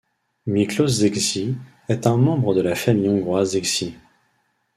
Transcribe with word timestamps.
Miklós 0.47 0.93
Szécsi 0.95 1.55
est 1.87 2.07
un 2.07 2.17
membre 2.17 2.55
de 2.55 2.61
la 2.61 2.73
famille 2.73 3.07
hongroise 3.07 3.51
Szécsi. 3.51 3.93